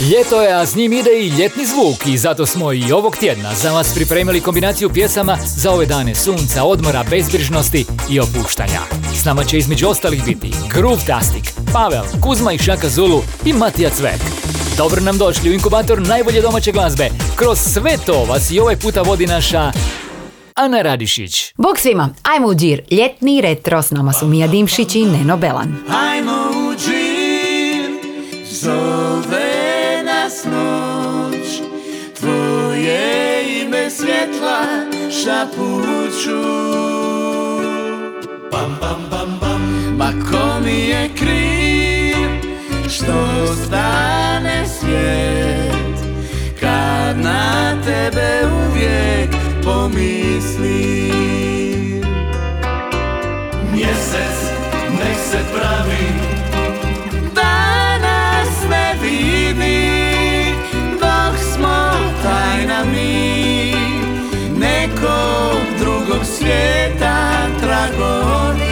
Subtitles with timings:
[0.00, 3.54] Ljeto je, a s njim ide i ljetni zvuk i zato smo i ovog tjedna
[3.54, 8.80] za vas pripremili kombinaciju pjesama za ove dane sunca, odmora, bezbrižnosti i opuštanja.
[9.14, 13.90] S nama će između ostalih biti Groove Tastic, Pavel, Kuzma i Šaka Zulu i Matija
[13.90, 14.20] Cvek.
[14.76, 17.10] Dobro nam došli u inkubator najbolje domaće glazbe.
[17.36, 19.72] Kroz sve to vas i ovaj puta vodi naša
[20.54, 21.52] Ana Radišić.
[21.56, 25.76] Bog svima, ajmo u džir, ljetni retro, s nama su Mija Dimšić i Neno Belan.
[25.88, 27.90] Ajmo u džir,
[28.50, 29.39] zove
[34.20, 34.60] svjetla
[35.10, 36.40] šapuću.
[38.50, 42.16] Pam, pam, pam, pam, ma ko mi je kriv,
[42.88, 45.98] što stane svijet,
[46.60, 49.30] kad na tebe uvijek
[49.64, 51.20] pomislim.
[53.72, 54.50] Mjesec
[54.90, 56.06] nek se pravi
[57.34, 60.54] da nas ne vidi
[61.00, 61.90] dok smo
[62.22, 63.79] tajna mi
[65.10, 68.69] nekog drugog svijeta tragovi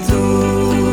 [0.00, 0.87] biti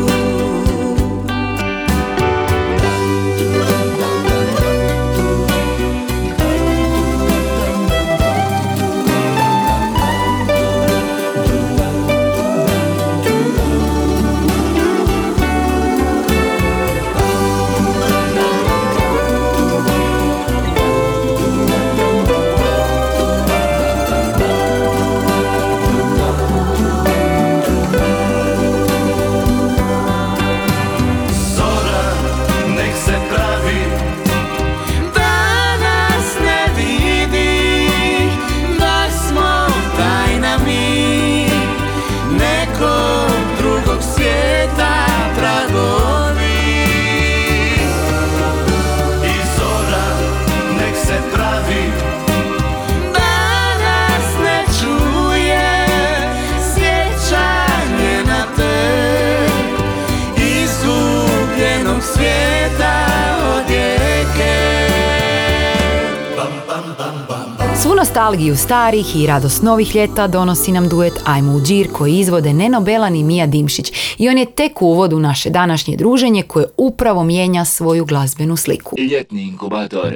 [67.96, 72.80] nostalgiju starih i radost novih ljeta donosi nam duet Ajmo u džir koji izvode Neno
[72.80, 77.24] Belan i Mija Dimšić i on je tek uvod u naše današnje druženje koje upravo
[77.24, 78.96] mijenja svoju glazbenu sliku.
[79.10, 80.14] Ljetni inkubator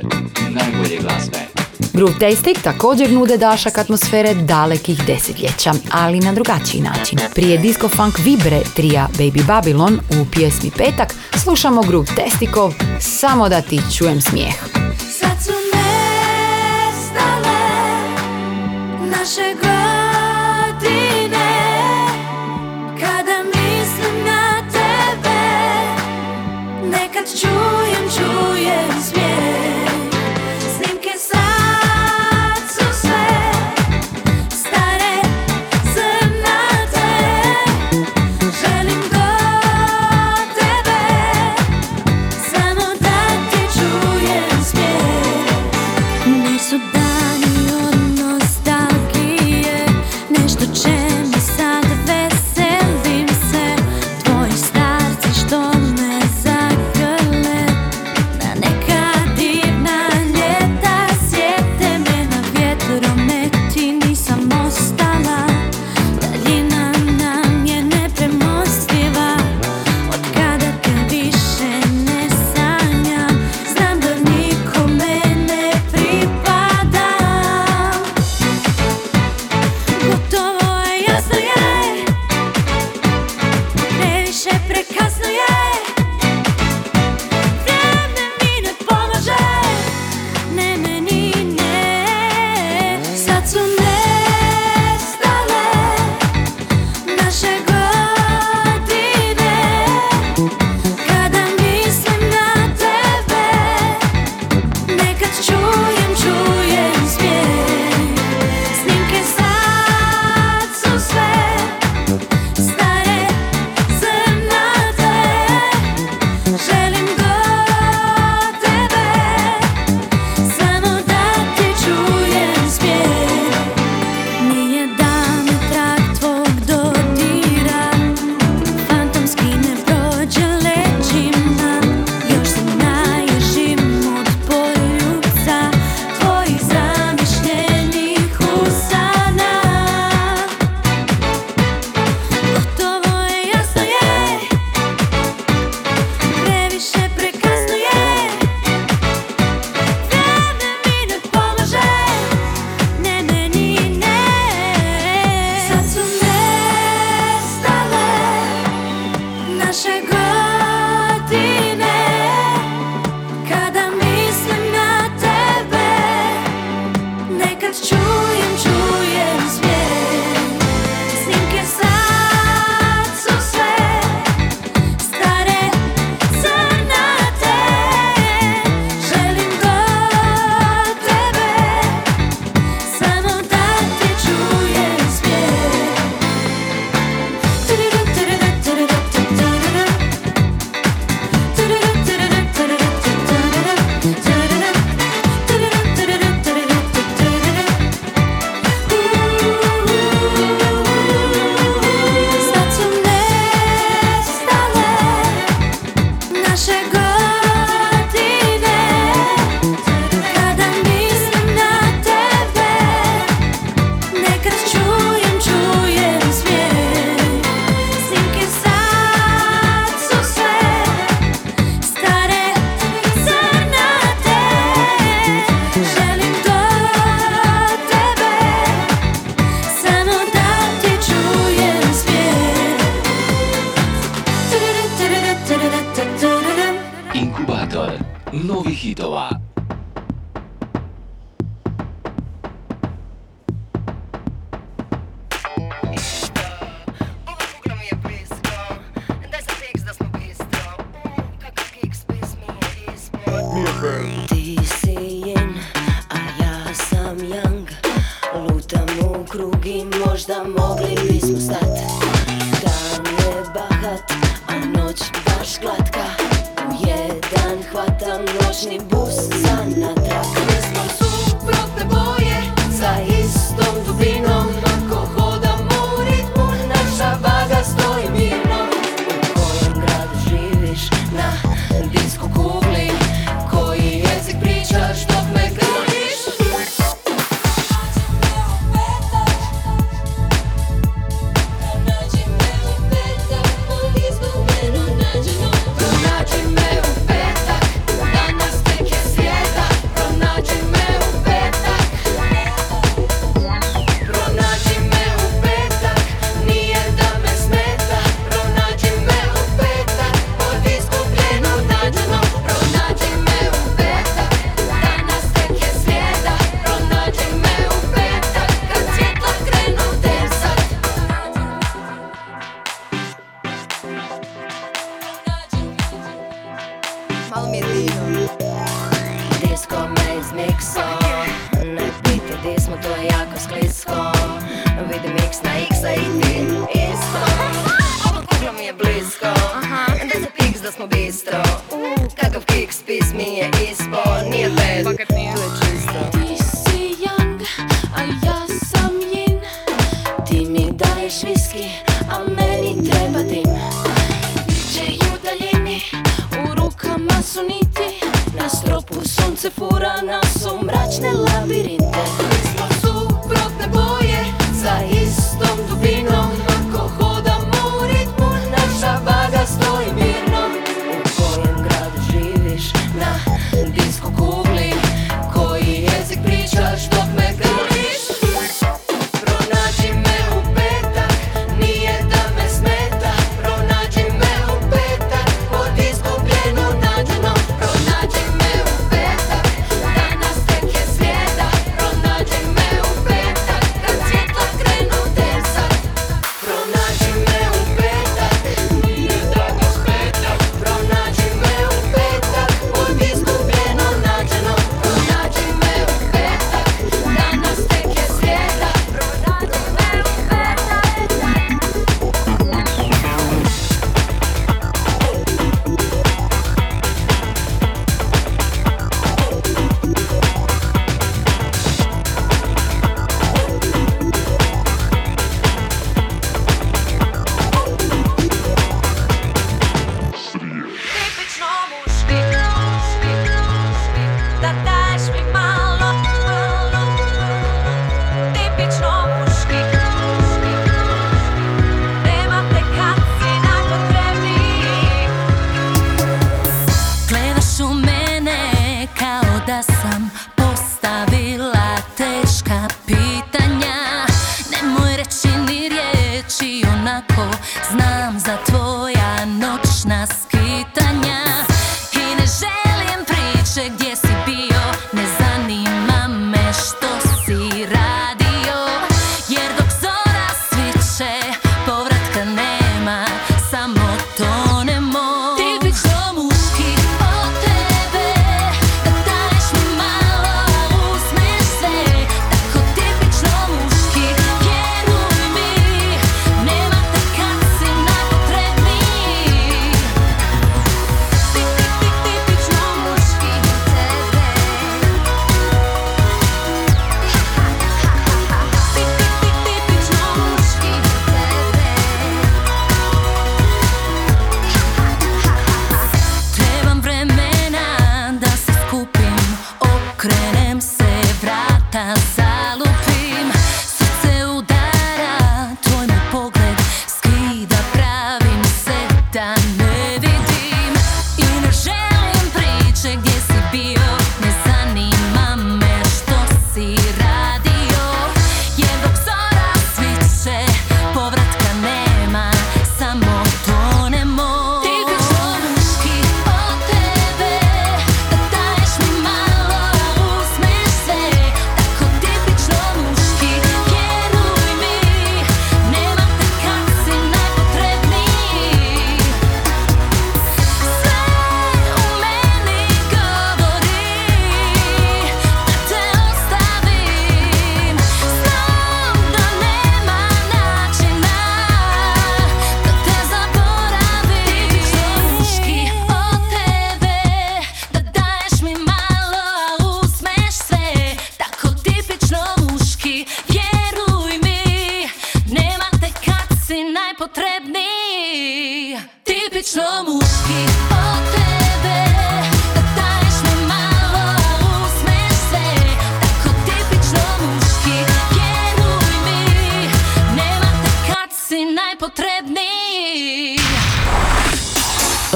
[0.50, 1.38] najbolje glazbe.
[1.92, 7.18] Groove Tasting također nude dašak atmosfere dalekih desetljeća, ali na drugačiji način.
[7.34, 13.60] Prije disco funk vibre trija Baby Babylon u pjesmi Petak slušamo Groove Testikov Samo da
[13.60, 14.54] ti čujem smijeh.
[19.20, 19.52] Naše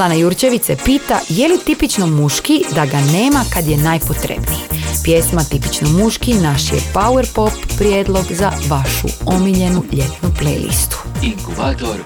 [0.04, 4.60] Milana Jurčevice pita je li tipično muški da ga nema kad je najpotrebniji.
[5.04, 10.96] Pjesma Tipično muški naš je power pop prijedlog za vašu omiljenu ljetnu playlistu.
[11.22, 11.96] Inkubator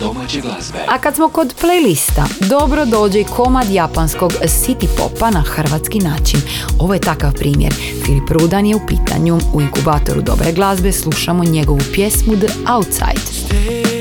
[0.00, 0.78] domaće glazbe.
[0.88, 6.40] A kad smo kod playlista, dobro dođe komad japanskog city popa na hrvatski način.
[6.78, 7.74] Ovo je takav primjer.
[8.04, 9.38] Filip Rudan je u pitanju.
[9.54, 13.99] U inkubatoru dobre glazbe slušamo njegovu pjesmu The Outside.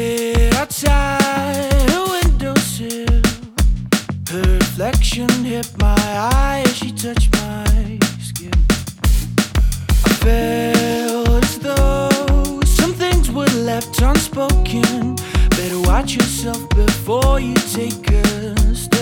[5.09, 8.51] reflection hit my eye as she touched my skin.
[10.05, 15.15] I felt as though some things were left unspoken.
[15.49, 18.98] Better watch yourself before you take a step.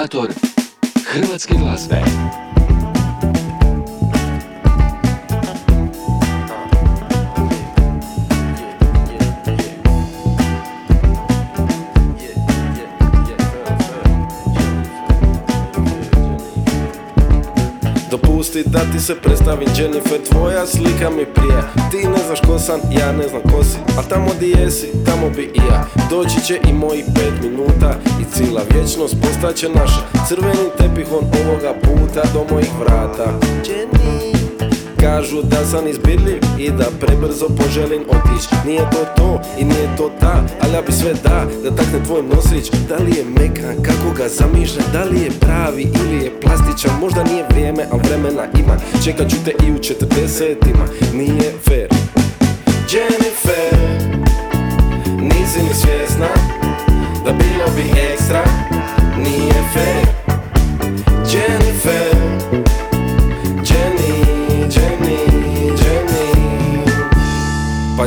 [0.00, 0.30] Inkubator
[1.12, 2.02] hrvatske glazbe.
[18.62, 22.80] Dopusti da ti se predstavim Jennifer Tvoja slika mi prija Ti ne znaš ko sam,
[22.98, 25.86] ja ne znam ko si A tamo di jesi, tamo bi i ja.
[26.10, 30.00] Doći će i mojih pet minuta I cijela vječnost postaće naša.
[30.28, 33.24] Crveni tepih on ovoga puta do mojih vrata.
[33.64, 34.39] Jenny
[35.00, 38.48] Kažu da sam izbirljiv i da prebrzo poželim otić.
[38.66, 42.22] Nije to to i nije to ta, ali ja bi sve da Da takne tvoj
[42.22, 47.00] nosić Da li je mekan, kako ga zamišljam Da li je pravi ili je plastičan?
[47.00, 48.76] Možda nije vrijeme, ali vremena ima.
[49.04, 50.84] Čekat ću te i u četrdesetima.
[51.14, 51.88] Nije fair.
[52.92, 53.74] Jennifer
[55.20, 56.28] Nisi ni svjesna
[57.24, 58.44] Da bilo bi ekstra.
[59.16, 60.06] Nije fair.
[61.32, 61.69] Jennifer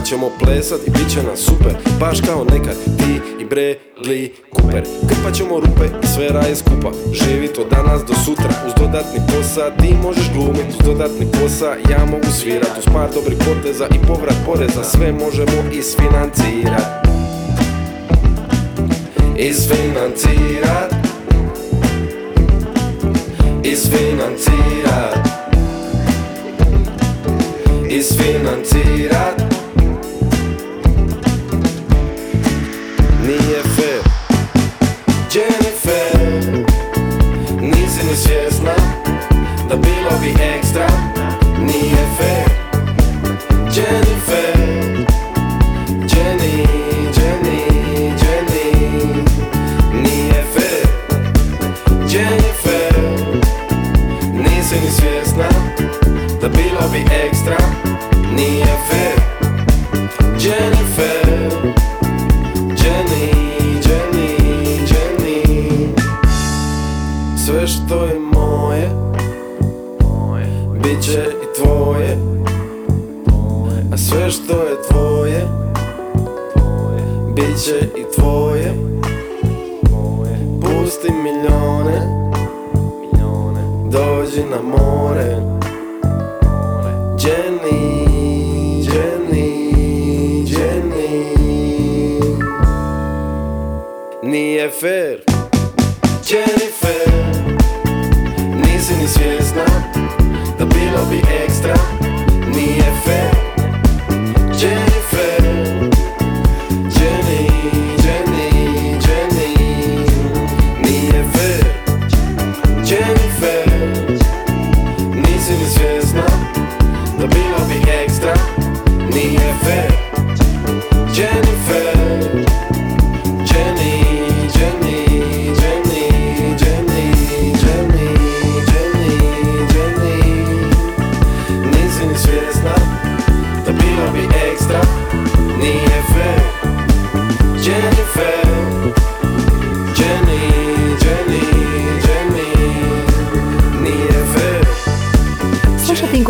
[0.06, 1.74] ćemo plesat i bit će nam super.
[2.00, 4.84] Baš kao nekad ti i Bradley Cooper.
[5.10, 6.92] Krpat ćemo rupe i sve raje skupa.
[7.12, 8.50] Živi to danas do sutra.
[8.68, 10.68] Uz dodatni posa ti možeš glumit.
[10.70, 12.78] Uz dodatni posa ja mogu svirat.
[12.80, 14.84] Uz par dobrih poteza i povrat poreza.
[14.84, 17.08] Sve možemo isfinancirat.
[19.38, 20.94] Isfinancirat.
[23.63, 25.18] Isfinancirat.
[27.89, 29.53] Isfinancirat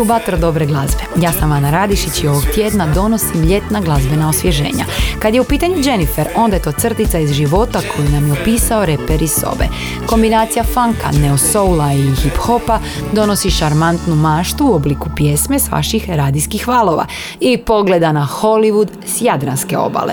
[0.04, 1.02] inkubator dobre glazbe.
[1.20, 4.84] Ja sam Ana Radišić i ovog tjedna donosim ljetna glazbena osvježenja.
[5.18, 8.84] Kad je u pitanju Jennifer, onda je to crtica iz života koju nam je opisao
[8.86, 9.68] reper iz sobe.
[10.06, 12.78] Kombinacija funka, neo-soula i hip-hopa
[13.12, 17.06] donosi šarmantnu maštu u obliku pjesme s vaših radijskih valova
[17.40, 20.12] i pogleda na Hollywood s jadranske obale.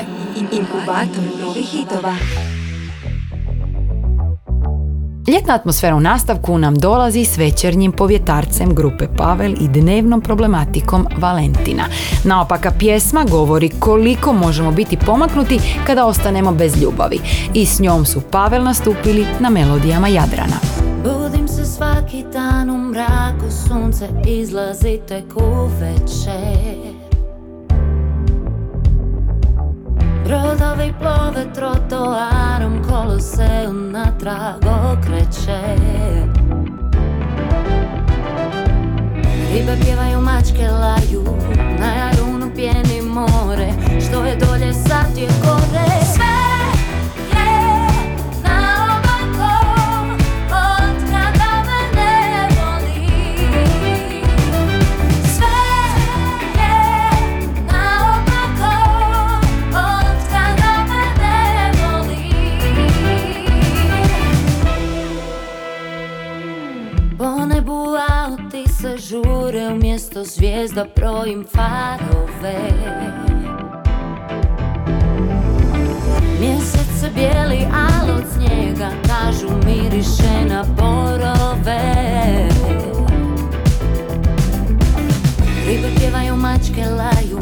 [0.51, 2.15] Inkubator novih hitova.
[5.27, 11.83] Ljetna atmosfera u nastavku nam dolazi s večernjim povjetarcem grupe Pavel i dnevnom problematikom Valentina.
[12.23, 17.19] Naopaka pjesma govori koliko možemo biti pomaknuti kada ostanemo bez ljubavi.
[17.53, 20.57] I s njom su Pavel nastupili na melodijama Jadrana.
[21.03, 25.69] Budim se svaki dan u mraku, sunce izlazi tek u
[30.25, 35.61] Brodovi plove trotoarom, kolo se natrag okreće.
[39.53, 41.23] Ribe pjevaju, mačke laju,
[41.79, 43.73] na jarunu pjeni more,
[44.07, 46.00] što je dolje sad je gore.
[69.11, 72.59] Žure umjesto zvijezda brojim farove.
[76.39, 81.81] Mjesec se bijeli, al od snijega kažu miriše na borove.
[85.67, 87.39] Ribe pjevaju, mačke laju,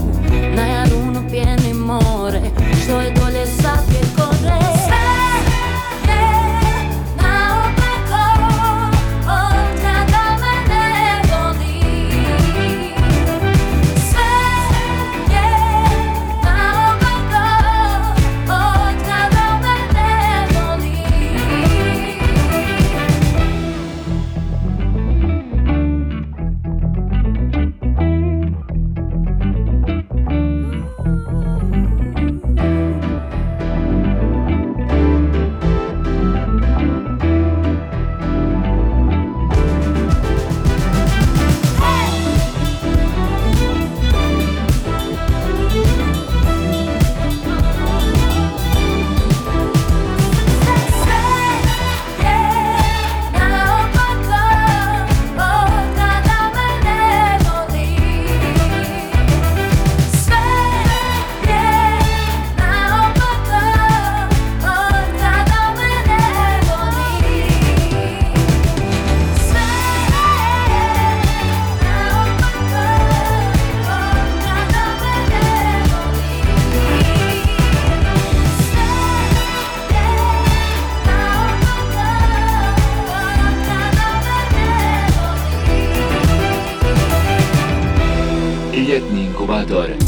[89.60, 89.99] Ljetni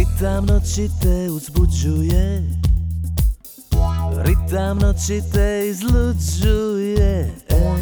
[0.00, 2.42] Ritam noći te uzbuđuje
[4.24, 7.76] Ritam noći te izluđuje e.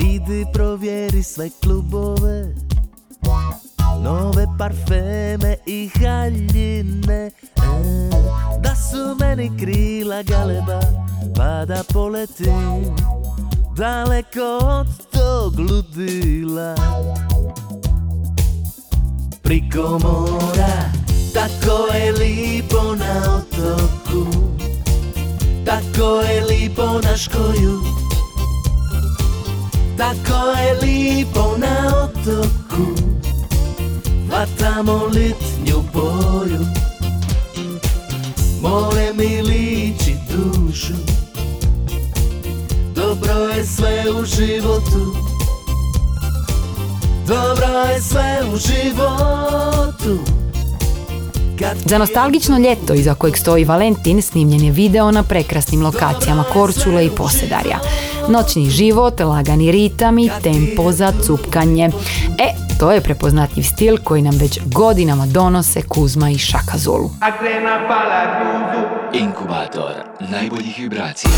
[0.00, 2.54] Idi provjeri sve klubove
[4.02, 7.30] Nove parfeme i haljine e.
[8.62, 10.80] Da su meni krila galeba
[11.36, 12.96] Pa da poletim
[13.76, 16.74] Daleko od tog ludila
[19.42, 21.01] Priko mora
[21.34, 24.26] Tako je lipo na otoku.
[25.64, 27.80] Tako je lipo na škoju
[29.96, 32.92] Tako je lipo na otoku.
[34.30, 36.66] Vatamo litnju boju.
[38.60, 40.94] More mi liči dušu
[42.94, 45.16] Dobro je sve u životu.
[47.26, 50.41] Dobro je sve u životu
[51.84, 57.10] Za nostalgično ljeto iza kojeg stoji Valentin snimljen je video na prekrasnim lokacijama Korčule i
[57.10, 57.78] Posedarja.
[58.28, 61.90] Noćni život, lagani ritam i tempo za cupkanje.
[62.38, 67.10] E, to je prepoznatljiv stil koji nam već godinama donose Kuzma i Šaka Zulu.
[69.12, 71.30] Inkubator najboljih vibracija.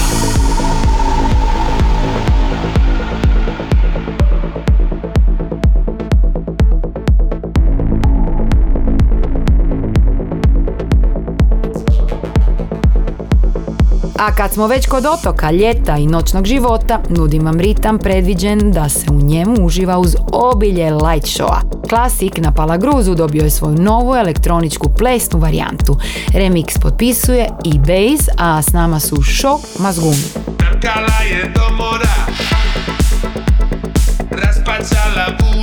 [14.19, 18.89] A kad smo već kod otoka, ljeta i noćnog života, nudim vam ritam predviđen da
[18.89, 21.61] se u njemu uživa uz obilje light showa.
[21.89, 25.97] Klasik na Palagruzu dobio je svoju novu elektroničku plesnu varijantu.
[26.29, 30.25] Remix potpisuje i Bass, a s nama su Šo Mazgumi.
[30.59, 32.15] Trkala je do mora,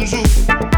[0.02, 0.71] buzu,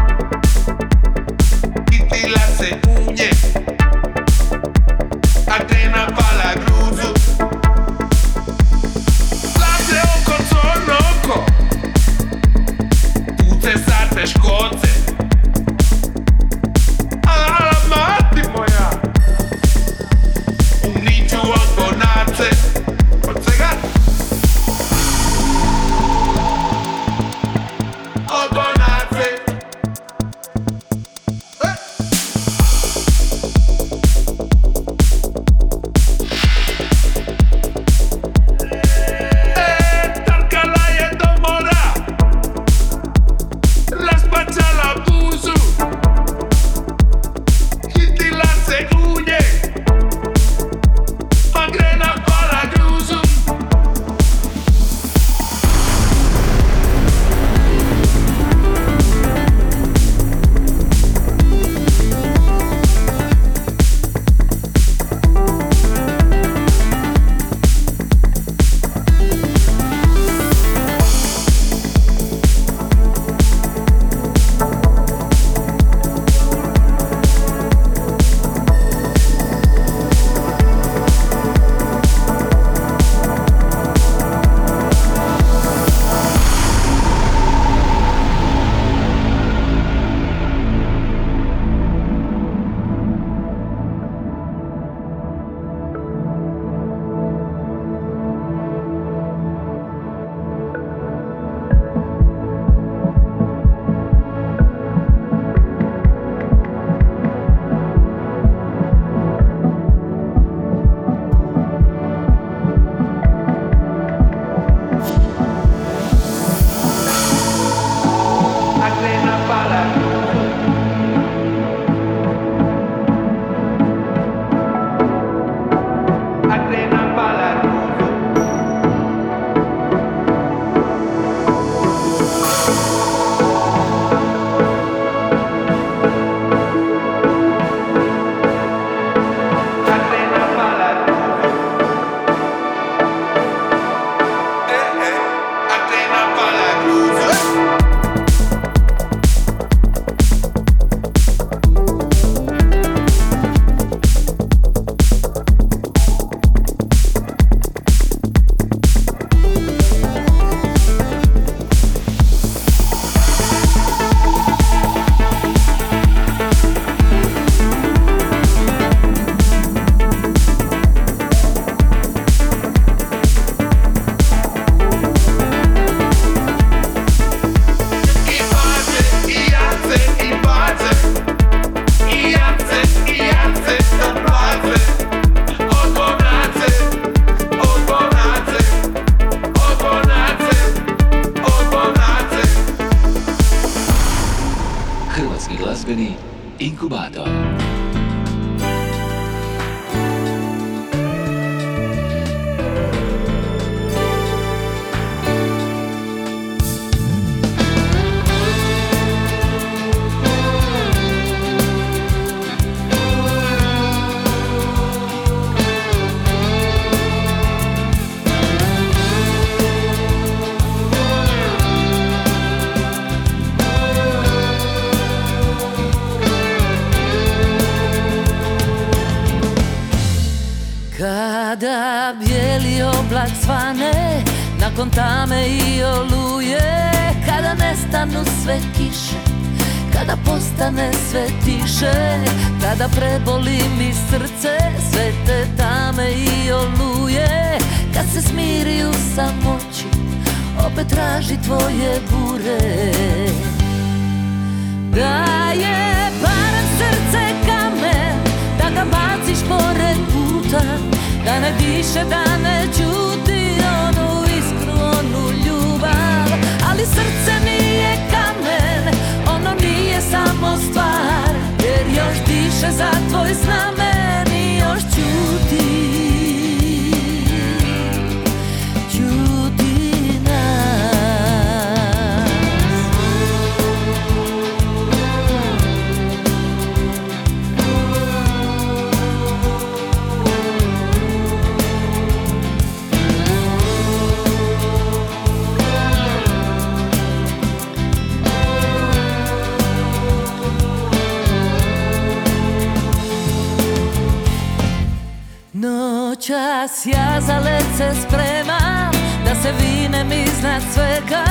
[307.94, 308.92] lece spremam
[309.24, 311.24] Da se vinem iznad svega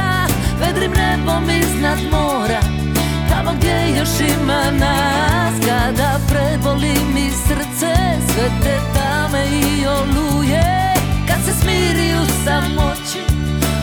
[0.59, 2.59] Vedrim nebom iznad mora
[3.29, 5.53] Tamo gdje još ima nas.
[5.65, 7.93] Kada preboli mi srce
[8.33, 10.93] Sve te tame i oluje.
[11.27, 13.19] Kad se smiri u samoći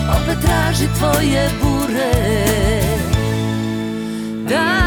[0.09, 2.11] Opet traži tvoje bure.
[4.49, 4.81] Da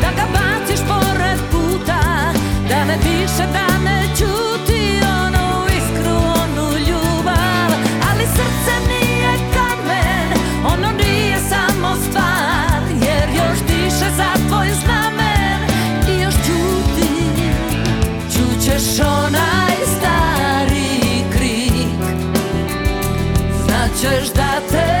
[0.00, 2.00] Da ga baciš pored puta
[2.68, 4.49] Da ne diše, da ne čuti
[24.20, 25.00] Znaćeš da te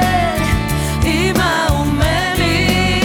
[1.06, 3.00] ima u meni.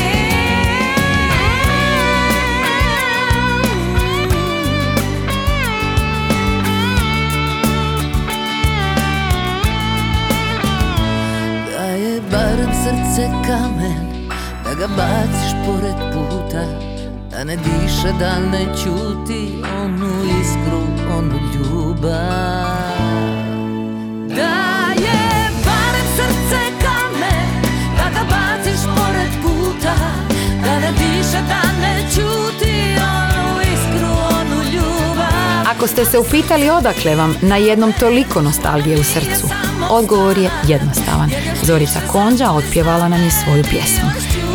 [11.72, 14.30] Da je barem srce kamen
[14.64, 16.66] Da ga baciš pored puta
[17.32, 20.12] Da ne diše, da ne čuti Onu
[20.42, 20.82] iskru,
[21.18, 22.85] onu ljubav
[35.96, 39.48] ste se upitali odakle vam na jednom toliko nostalgije u srcu,
[39.90, 41.30] odgovor je jednostavan.
[41.64, 44.10] Zorica Konđa otpjevala nam je svoju pjesmu.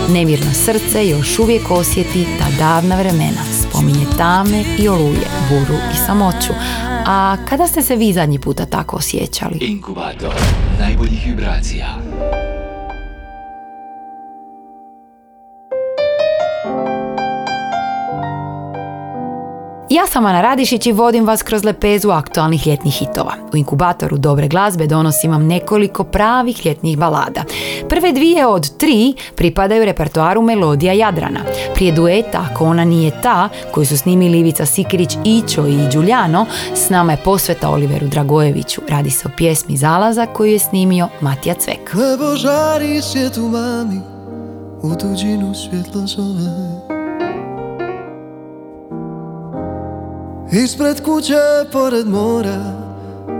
[0.09, 3.43] Nemirno srce još uvijek osjeti ta davna vremena.
[3.63, 6.53] Spominje tame i oluje, buru i samoću.
[7.07, 9.59] A kada ste se vi zadnji puta tako osjećali?
[9.61, 10.35] Inkubator
[10.81, 11.87] najboljih vibracija.
[19.91, 23.33] Ja sam Ana Radišić i vodim vas kroz lepezu aktualnih ljetnih hitova.
[23.53, 27.45] U inkubatoru dobre glazbe donosim vam nekoliko pravih ljetnih balada.
[27.89, 31.41] Prve dvije od tri pripadaju repertoaru Melodija Jadrana.
[31.75, 36.91] Prije dueta, ako ona nije ta, koju su snimili Ivica Sikirić, Ićo i Đuljano, s
[36.91, 38.81] nama je posveta Oliveru Dragojeviću.
[38.89, 41.95] Radi se o pjesmi Zalaza koju je snimio Matija Cvek.
[41.95, 44.01] Nebo žari svijetu mami
[44.83, 46.80] U tuđinu svjetlo zove
[50.53, 51.35] Ispred kuće,
[51.73, 52.59] pored mora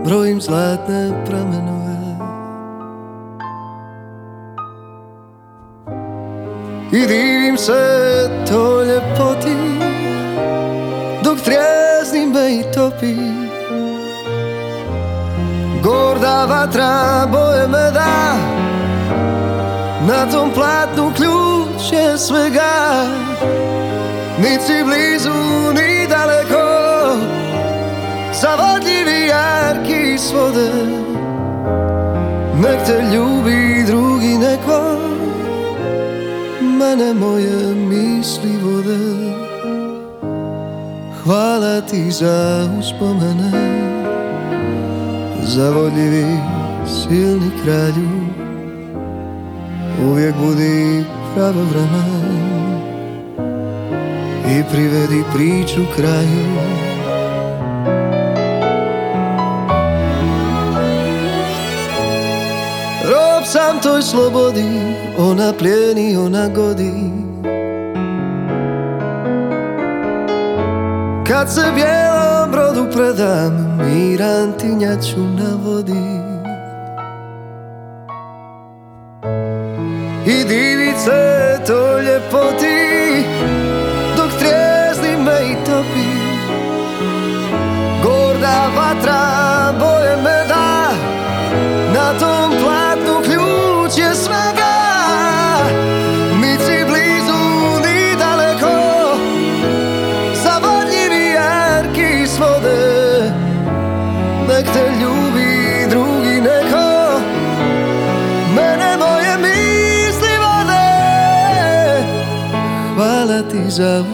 [0.05, 2.17] Brojim zlatne pramenove.
[6.91, 9.55] I divim se to ljepoti
[11.23, 13.15] Dok trijezni me i topi.
[15.83, 18.35] Gorda vatra boje me da
[20.07, 23.05] Na tom platnu ključ je svega.
[24.37, 25.33] Nici blizu,
[25.73, 26.40] ni daleko
[32.85, 34.97] te ljubi drugi neko
[36.61, 39.31] Mene moje misli vode.
[41.23, 43.51] Hvala ti za uspomene
[45.43, 46.37] Zavodljivi
[46.87, 48.09] silni kralju.
[50.09, 51.03] Uvijek budi
[51.35, 52.41] pravovremen
[54.47, 56.90] I privedi priču kraju
[63.51, 64.69] sam toj slobodi
[65.17, 66.91] Ona plijeni, ona godi.
[71.27, 76.20] Kad se bijelom brodu predam Miran tinjaču na vodi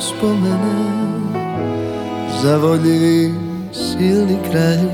[0.07, 0.75] za uspomene
[2.41, 3.33] Zavodljivi
[3.73, 4.89] silni kralju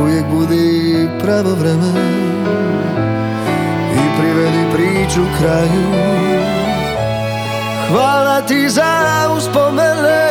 [0.00, 1.96] Uvijek budi pravovremen
[3.94, 5.86] I privedi priču kraju.
[7.88, 10.25] Hvala ti za uspomene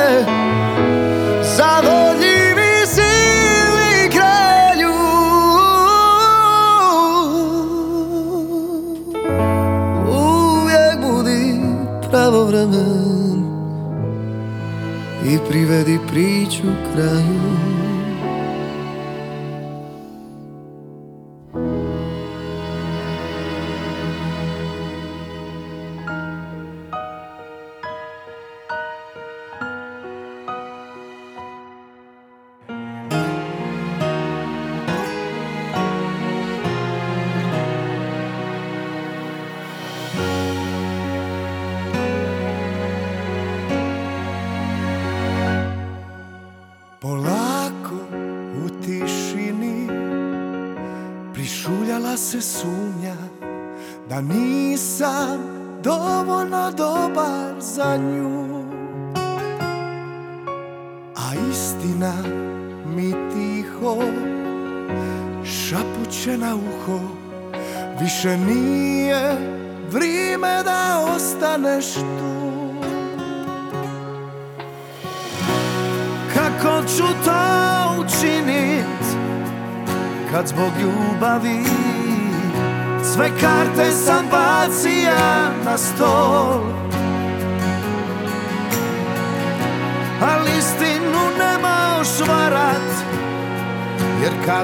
[15.50, 17.85] privedi priču kraju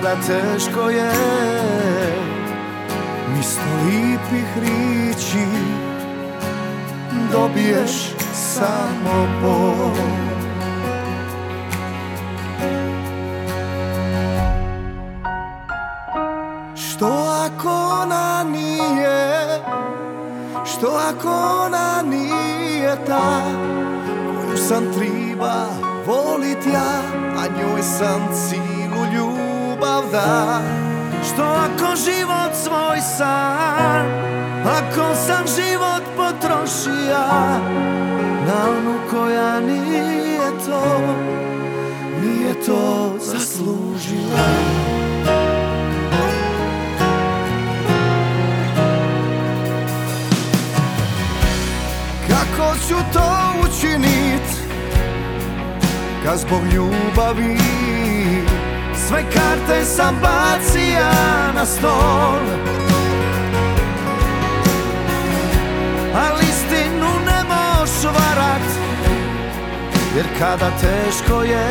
[0.01, 1.11] Kada teško je
[3.37, 5.45] Misto lipih riči
[7.31, 7.91] Dobiješ
[8.33, 9.95] samo bol.
[16.75, 17.07] Što
[17.45, 17.69] ako
[18.01, 19.59] ona nije
[20.65, 21.29] Što ako
[21.65, 23.41] ona nije ta
[24.27, 25.65] Koju sam triba
[26.07, 27.01] volit ja
[27.37, 28.70] A njoj sam cilu
[29.81, 30.61] ljubav da
[31.23, 34.05] Što ako život svoj sam
[34.65, 37.59] Ako sam život potrošija
[38.47, 40.99] Na onu koja nije to
[42.21, 44.47] Nije to zaslužila
[52.29, 54.41] Kako ću to učinit
[56.25, 57.57] Kad zbog ljubavi
[59.11, 61.11] Sve karte sam bacija
[61.55, 62.39] na stol.
[66.15, 68.67] Ali istinu ne moš varat
[70.15, 71.69] Jer kada teško je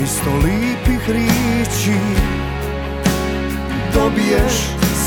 [0.00, 1.98] Misto lipih riči
[3.94, 4.54] Dobiješ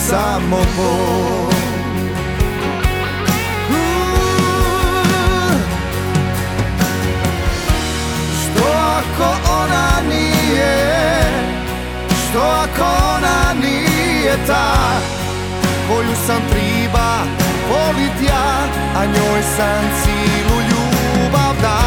[0.08, 1.69] samo bol
[9.00, 10.76] ako ona nije?
[12.08, 12.86] Što ako
[13.16, 15.00] ona nije ta
[15.88, 17.12] Koju sam triba
[17.70, 21.80] volit ja A njoj sam cilu ljubav da?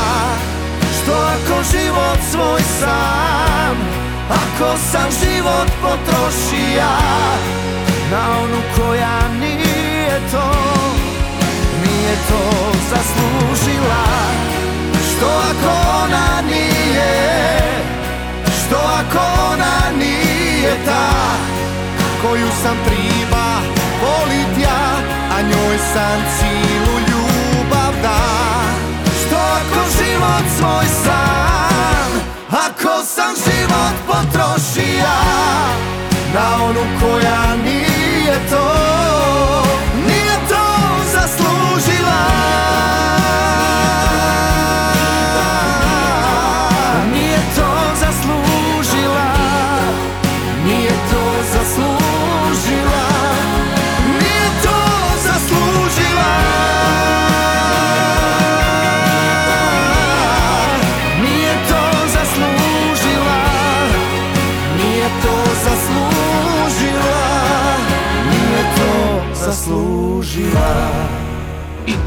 [1.02, 3.76] Što ako život svoj sam
[4.30, 6.96] Ako sam život potrošija
[8.10, 10.52] Na onu koja nije to
[11.82, 14.22] Nije to zaslužila
[15.22, 15.72] što ako
[16.04, 17.14] ona nije?
[18.44, 19.18] Što ako
[19.52, 21.10] ona nije ta
[22.22, 23.46] Koju sam triba
[24.02, 24.96] volit ja
[25.36, 28.18] A njoj sam cilu ljubav da?
[29.04, 32.10] Što ako život svoj sam
[32.50, 35.18] Ako sam život potrošija
[36.34, 38.91] Na onu koja nije to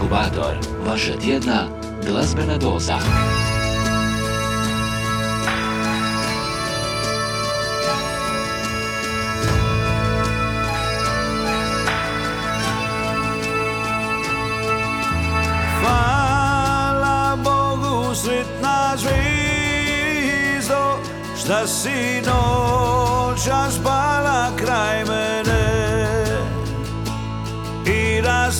[0.06, 0.56] Inkubator,
[0.88, 1.68] vaša tjedna
[2.08, 2.98] glazbena doza.
[15.80, 20.98] Hvala Bogu sretna zvizdo
[21.38, 25.96] Šta si noća spala kraj mene
[27.86, 28.52] I da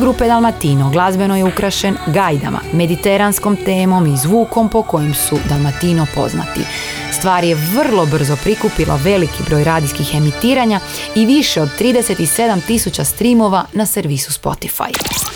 [0.00, 6.60] grupe Dalmatino glazbeno je ukrašen gajdama, mediteranskom temom i zvukom po kojem su Dalmatino poznati.
[7.12, 10.80] Stvar je vrlo brzo prikupila veliki broj radijskih emitiranja
[11.14, 15.29] i više od 37 tisuća streamova na servisu Spotify.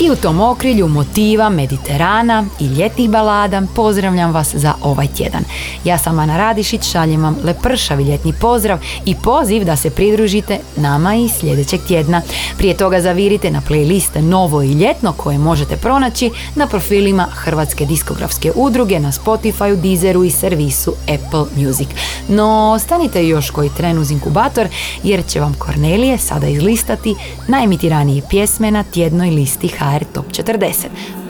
[0.00, 5.44] I u tom okrilju motiva Mediterana i ljetnih balada pozdravljam vas za ovaj tjedan.
[5.84, 11.14] Ja sam Ana Radišić, šaljem vam lepršavi ljetni pozdrav i poziv da se pridružite nama
[11.14, 12.22] i sljedećeg tjedna.
[12.58, 18.52] Prije toga zavirite na playliste Novo i ljetno koje možete pronaći na profilima Hrvatske diskografske
[18.54, 21.88] udruge na Spotifyu, Deezeru i servisu Apple Music.
[22.28, 24.68] No, stanite još koji tren uz inkubator
[25.02, 27.14] jer će vam Kornelije sada izlistati
[27.48, 30.74] najemitiranije pjesme na tjednoj listi HR Top 40.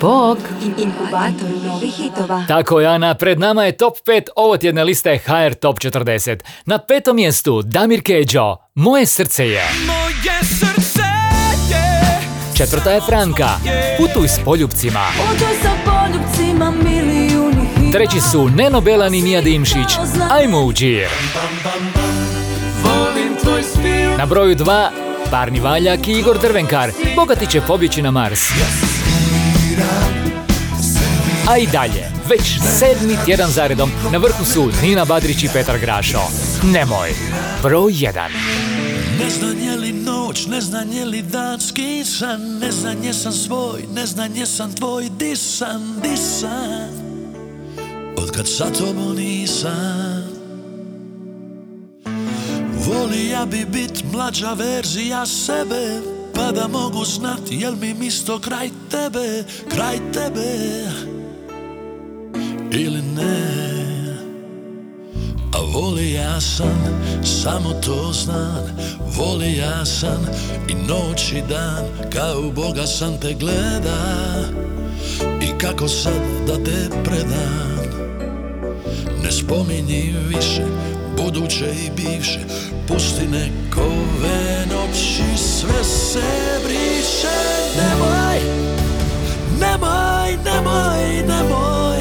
[0.00, 0.38] Bog!
[0.78, 2.44] Inkubator novih hitova.
[2.48, 6.38] Tako je, Ana, pred nama je top 5 ovotjedne liste HR Top 40.
[6.66, 9.62] Na petom mjestu Damir Keđo, Moje srce je.
[9.86, 11.02] Moje srce
[11.70, 12.20] je
[12.56, 13.48] Četvrta je Franka,
[13.98, 15.06] Putuj s poljubcima.
[15.16, 17.92] Putuj sa poljubcima milijuni hitova.
[17.92, 19.88] Treći su Neno Belan i Mija Dimšić,
[20.30, 21.08] Ajmo u džir.
[24.18, 28.40] Na broju 2, Parni Valjak i Igor Drvenkar, Bogati će pobjeći na Mars.
[31.48, 32.42] A i dalje, već
[32.78, 36.20] sedmi tjedan zaredom, na vrhu su Nina Badrić i Petar Grašo.
[36.62, 37.10] Nemoj,
[37.62, 38.28] broj 1.
[39.18, 41.58] Ne znam je li noć, ne znam je li dan
[42.60, 46.88] Ne znam svoj, ne znam tvoj Disan, disan
[48.16, 50.33] Od kad sa tobom nisam
[52.86, 56.00] Volija bi bit mlađa verzija sebe
[56.34, 60.84] Pa da mogu znat jel mi misto kraj tebe Kraj tebe
[62.70, 63.74] Ili ne.
[65.54, 68.76] A voli ja sam, samo to znam
[69.16, 70.26] Voli ja sam
[70.68, 74.24] i noć i dan Kao Boga sam te gleda
[75.42, 77.74] I kako sad da te predam.
[79.22, 80.64] Ne spominji više
[81.16, 82.40] buduće i bivše.
[82.88, 87.38] Pusti nekove noći sve se briše.
[87.76, 88.40] Nemoj,
[89.60, 91.98] nemoj, nemoj, nemoj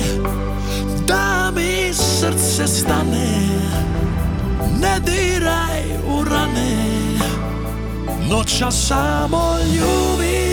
[1.08, 3.50] da mi srce stane.
[4.82, 6.94] Ne diraj u rane.
[8.30, 10.44] Noća samo ljubi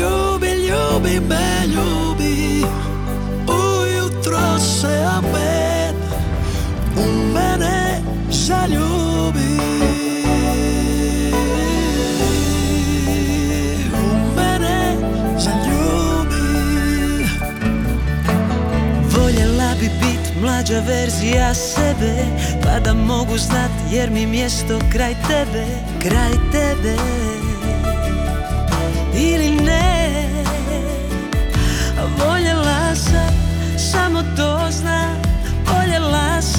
[0.00, 2.64] Ljubi, ljubi me, ljubi.
[3.48, 5.69] Ujutro se opet
[7.00, 8.00] U mene
[13.92, 14.96] U mene
[19.16, 19.74] Voljela
[20.40, 22.24] mlađa verzija sebe
[22.62, 25.66] Pa da mogu znat jer mi mjesto kraj tebe
[25.98, 26.96] Kraj tebe.
[29.14, 30.24] Ili ne
[32.18, 33.34] Voljela sam,
[33.78, 35.19] samo to znam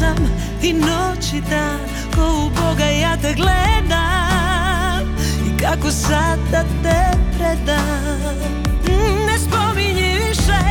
[0.02, 0.18] sam
[0.62, 1.80] i noć i dan
[2.16, 5.04] Ko u Boga ja te gledam.
[5.48, 8.42] I kako sad da te predam.
[8.86, 10.62] Mm, Ne spominji više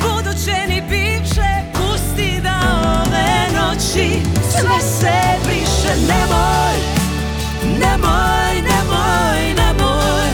[0.00, 2.60] buduće ni bivše Pusti da
[3.02, 4.20] ove noći
[4.50, 5.92] sve se briše.
[6.08, 6.76] Nemoj,
[7.80, 10.28] nemoj, nemoj, nemoj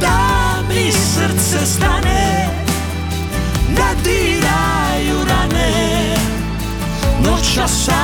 [0.00, 0.18] Da
[0.68, 2.31] mi srce stane
[7.56, 8.01] Noća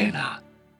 [0.00, 0.39] Inkubator novih refrena.